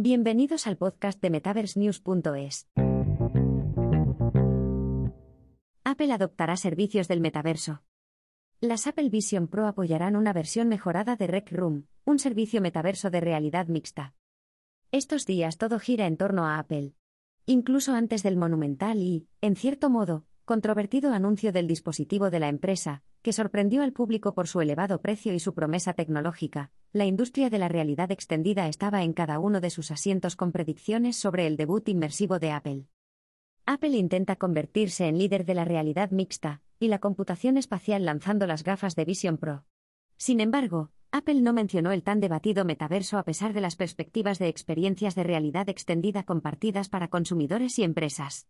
Bienvenidos 0.00 0.68
al 0.68 0.76
podcast 0.76 1.20
de 1.20 1.28
MetaverseNews.es. 1.28 2.68
Apple 5.82 6.12
adoptará 6.12 6.56
servicios 6.56 7.08
del 7.08 7.20
metaverso. 7.20 7.82
Las 8.60 8.86
Apple 8.86 9.08
Vision 9.08 9.48
Pro 9.48 9.66
apoyarán 9.66 10.14
una 10.14 10.32
versión 10.32 10.68
mejorada 10.68 11.16
de 11.16 11.26
Rec 11.26 11.50
Room, 11.50 11.88
un 12.04 12.20
servicio 12.20 12.60
metaverso 12.60 13.10
de 13.10 13.20
realidad 13.20 13.66
mixta. 13.66 14.14
Estos 14.92 15.26
días 15.26 15.58
todo 15.58 15.80
gira 15.80 16.06
en 16.06 16.16
torno 16.16 16.46
a 16.46 16.60
Apple. 16.60 16.94
Incluso 17.44 17.92
antes 17.92 18.22
del 18.22 18.36
monumental 18.36 18.98
y, 18.98 19.26
en 19.40 19.56
cierto 19.56 19.90
modo, 19.90 20.26
controvertido 20.44 21.12
anuncio 21.12 21.50
del 21.50 21.66
dispositivo 21.66 22.30
de 22.30 22.38
la 22.38 22.48
empresa, 22.48 23.02
que 23.22 23.32
sorprendió 23.32 23.82
al 23.82 23.92
público 23.92 24.32
por 24.32 24.46
su 24.46 24.60
elevado 24.60 25.00
precio 25.00 25.34
y 25.34 25.40
su 25.40 25.54
promesa 25.54 25.92
tecnológica, 25.92 26.70
la 26.92 27.04
industria 27.04 27.50
de 27.50 27.58
la 27.58 27.68
realidad 27.68 28.10
extendida 28.10 28.66
estaba 28.66 29.02
en 29.02 29.12
cada 29.12 29.38
uno 29.38 29.60
de 29.60 29.68
sus 29.68 29.90
asientos 29.90 30.36
con 30.36 30.52
predicciones 30.52 31.16
sobre 31.16 31.46
el 31.46 31.56
debut 31.56 31.86
inmersivo 31.88 32.38
de 32.38 32.50
Apple. 32.50 32.86
Apple 33.66 33.90
intenta 33.90 34.36
convertirse 34.36 35.06
en 35.06 35.18
líder 35.18 35.44
de 35.44 35.54
la 35.54 35.66
realidad 35.66 36.10
mixta 36.10 36.62
y 36.80 36.88
la 36.88 36.98
computación 36.98 37.58
espacial 37.58 38.06
lanzando 38.06 38.46
las 38.46 38.64
gafas 38.64 38.96
de 38.96 39.04
Vision 39.04 39.36
Pro. 39.36 39.64
Sin 40.16 40.40
embargo, 40.40 40.90
Apple 41.12 41.42
no 41.42 41.52
mencionó 41.52 41.92
el 41.92 42.02
tan 42.02 42.20
debatido 42.20 42.64
metaverso 42.64 43.18
a 43.18 43.24
pesar 43.24 43.52
de 43.52 43.60
las 43.60 43.76
perspectivas 43.76 44.38
de 44.38 44.48
experiencias 44.48 45.14
de 45.14 45.24
realidad 45.24 45.68
extendida 45.68 46.22
compartidas 46.22 46.88
para 46.88 47.08
consumidores 47.08 47.78
y 47.78 47.82
empresas. 47.82 48.48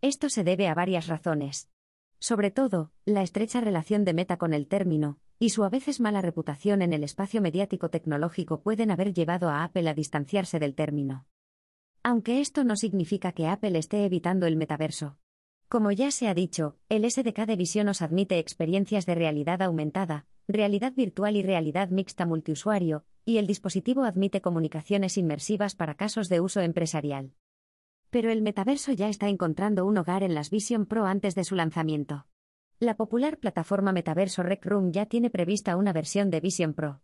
Esto 0.00 0.28
se 0.28 0.44
debe 0.44 0.68
a 0.68 0.74
varias 0.74 1.08
razones. 1.08 1.68
Sobre 2.18 2.52
todo, 2.52 2.92
la 3.04 3.22
estrecha 3.22 3.60
relación 3.60 4.04
de 4.04 4.14
Meta 4.14 4.36
con 4.36 4.54
el 4.54 4.68
término, 4.68 5.18
y 5.38 5.50
su 5.50 5.64
a 5.64 5.68
veces 5.68 6.00
mala 6.00 6.22
reputación 6.22 6.82
en 6.82 6.92
el 6.92 7.04
espacio 7.04 7.40
mediático 7.40 7.90
tecnológico 7.90 8.60
pueden 8.60 8.90
haber 8.90 9.12
llevado 9.12 9.48
a 9.48 9.64
Apple 9.64 9.88
a 9.88 9.94
distanciarse 9.94 10.58
del 10.58 10.74
término. 10.74 11.26
Aunque 12.02 12.40
esto 12.40 12.64
no 12.64 12.76
significa 12.76 13.32
que 13.32 13.46
Apple 13.46 13.78
esté 13.78 14.04
evitando 14.04 14.46
el 14.46 14.56
metaverso. 14.56 15.18
Como 15.68 15.90
ya 15.90 16.12
se 16.12 16.28
ha 16.28 16.34
dicho, 16.34 16.76
el 16.88 17.10
SDK 17.10 17.46
de 17.46 17.56
Vision 17.56 17.88
os 17.88 18.00
admite 18.00 18.38
experiencias 18.38 19.04
de 19.04 19.16
realidad 19.16 19.60
aumentada, 19.62 20.26
realidad 20.46 20.92
virtual 20.94 21.34
y 21.36 21.42
realidad 21.42 21.88
mixta 21.88 22.24
multiusuario, 22.24 23.04
y 23.24 23.38
el 23.38 23.48
dispositivo 23.48 24.04
admite 24.04 24.40
comunicaciones 24.40 25.18
inmersivas 25.18 25.74
para 25.74 25.96
casos 25.96 26.28
de 26.28 26.40
uso 26.40 26.60
empresarial. 26.60 27.32
Pero 28.10 28.30
el 28.30 28.40
metaverso 28.40 28.92
ya 28.92 29.08
está 29.08 29.28
encontrando 29.28 29.84
un 29.84 29.98
hogar 29.98 30.22
en 30.22 30.34
las 30.34 30.50
Vision 30.50 30.86
Pro 30.86 31.06
antes 31.06 31.34
de 31.34 31.42
su 31.42 31.56
lanzamiento. 31.56 32.26
La 32.78 32.94
popular 32.94 33.38
plataforma 33.38 33.90
Metaverso 33.90 34.42
Rec 34.42 34.66
Room 34.66 34.92
ya 34.92 35.06
tiene 35.06 35.30
prevista 35.30 35.78
una 35.78 35.94
versión 35.94 36.28
de 36.28 36.40
Vision 36.40 36.74
Pro. 36.74 37.00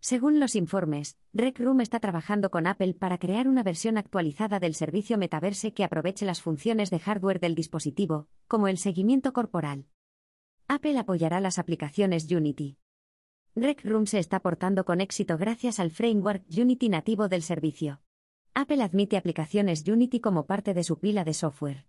Según 0.00 0.40
los 0.40 0.56
informes, 0.56 1.16
Rec 1.32 1.60
Room 1.60 1.80
está 1.82 2.00
trabajando 2.00 2.50
con 2.50 2.66
Apple 2.66 2.94
para 2.94 3.16
crear 3.16 3.46
una 3.46 3.62
versión 3.62 3.96
actualizada 3.96 4.58
del 4.58 4.74
servicio 4.74 5.16
Metaverse 5.16 5.72
que 5.72 5.84
aproveche 5.84 6.26
las 6.26 6.42
funciones 6.42 6.90
de 6.90 6.98
hardware 6.98 7.38
del 7.38 7.54
dispositivo, 7.54 8.26
como 8.48 8.66
el 8.66 8.76
seguimiento 8.76 9.32
corporal. 9.32 9.86
Apple 10.66 10.98
apoyará 10.98 11.38
las 11.38 11.60
aplicaciones 11.60 12.28
Unity. 12.28 12.76
Rec 13.54 13.84
Room 13.84 14.06
se 14.06 14.18
está 14.18 14.40
portando 14.40 14.84
con 14.84 15.00
éxito 15.00 15.38
gracias 15.38 15.78
al 15.78 15.92
framework 15.92 16.42
Unity 16.50 16.88
nativo 16.88 17.28
del 17.28 17.42
servicio. 17.42 18.00
Apple 18.52 18.82
admite 18.82 19.16
aplicaciones 19.16 19.86
Unity 19.86 20.18
como 20.18 20.46
parte 20.46 20.74
de 20.74 20.82
su 20.82 20.98
pila 20.98 21.22
de 21.22 21.34
software. 21.34 21.86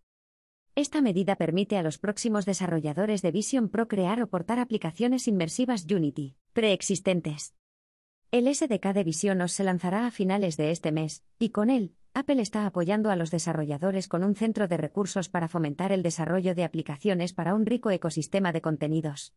Esta 0.80 1.02
medida 1.02 1.36
permite 1.36 1.78
a 1.78 1.84
los 1.84 1.98
próximos 1.98 2.46
desarrolladores 2.46 3.22
de 3.22 3.32
Vision 3.32 3.68
Pro 3.68 3.90
crear 3.90 4.22
o 4.22 4.30
portar 4.30 4.60
aplicaciones 4.60 5.28
inmersivas 5.28 5.86
Unity, 5.92 6.38
preexistentes. 6.54 7.54
El 8.32 8.48
SDK 8.48 8.94
de 8.94 9.04
Vision 9.04 9.42
OS 9.42 9.52
se 9.52 9.66
lanzará 9.66 10.08
a 10.08 10.12
finales 10.12 10.56
de 10.56 10.72
este 10.72 10.94
mes, 10.94 11.26
y 11.38 11.50
con 11.50 11.70
él, 11.70 11.96
Apple 12.14 12.42
está 12.42 12.66
apoyando 12.66 13.12
a 13.12 13.18
los 13.18 13.30
desarrolladores 13.30 14.08
con 14.08 14.24
un 14.24 14.36
centro 14.36 14.70
de 14.70 14.78
recursos 14.78 15.28
para 15.28 15.50
fomentar 15.50 15.92
el 15.92 16.02
desarrollo 16.02 16.56
de 16.56 16.64
aplicaciones 16.64 17.34
para 17.34 17.56
un 17.56 17.66
rico 17.66 17.90
ecosistema 17.92 18.54
de 18.54 18.62
contenidos. 18.62 19.34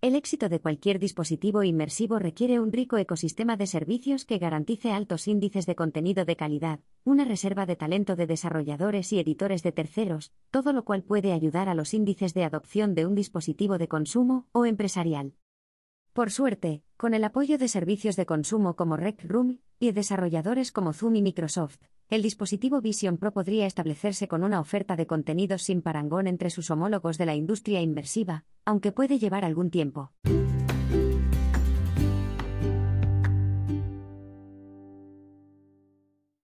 El 0.00 0.14
éxito 0.14 0.48
de 0.48 0.60
cualquier 0.60 1.00
dispositivo 1.00 1.64
inmersivo 1.64 2.20
requiere 2.20 2.60
un 2.60 2.70
rico 2.70 2.96
ecosistema 2.96 3.56
de 3.56 3.66
servicios 3.66 4.24
que 4.24 4.38
garantice 4.38 4.92
altos 4.92 5.26
índices 5.26 5.66
de 5.66 5.74
contenido 5.74 6.24
de 6.24 6.36
calidad, 6.36 6.78
una 7.04 7.24
reserva 7.24 7.66
de 7.66 7.76
talento 7.76 8.16
de 8.16 8.26
desarrolladores 8.26 9.12
y 9.12 9.18
editores 9.18 9.62
de 9.62 9.72
terceros, 9.72 10.32
todo 10.50 10.72
lo 10.72 10.84
cual 10.84 11.02
puede 11.02 11.32
ayudar 11.32 11.68
a 11.68 11.74
los 11.74 11.94
índices 11.94 12.34
de 12.34 12.44
adopción 12.44 12.94
de 12.94 13.06
un 13.06 13.14
dispositivo 13.14 13.78
de 13.78 13.88
consumo 13.88 14.46
o 14.52 14.66
empresarial. 14.66 15.34
Por 16.12 16.30
suerte, 16.30 16.82
con 16.96 17.14
el 17.14 17.24
apoyo 17.24 17.56
de 17.56 17.68
servicios 17.68 18.16
de 18.16 18.26
consumo 18.26 18.74
como 18.74 18.96
Rec 18.96 19.24
Room 19.24 19.60
y 19.78 19.92
desarrolladores 19.92 20.72
como 20.72 20.92
Zoom 20.92 21.16
y 21.16 21.22
Microsoft, 21.22 21.78
el 22.08 22.22
dispositivo 22.22 22.80
Vision 22.80 23.16
Pro 23.16 23.32
podría 23.32 23.66
establecerse 23.66 24.26
con 24.26 24.42
una 24.42 24.60
oferta 24.60 24.96
de 24.96 25.06
contenidos 25.06 25.62
sin 25.62 25.80
parangón 25.80 26.26
entre 26.26 26.50
sus 26.50 26.70
homólogos 26.70 27.18
de 27.18 27.26
la 27.26 27.36
industria 27.36 27.80
inmersiva, 27.80 28.44
aunque 28.64 28.90
puede 28.90 29.20
llevar 29.20 29.44
algún 29.44 29.70
tiempo. 29.70 30.12